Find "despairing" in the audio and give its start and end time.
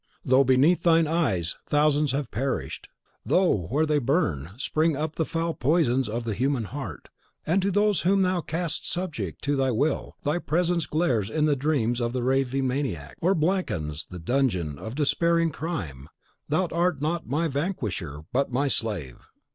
14.95-15.51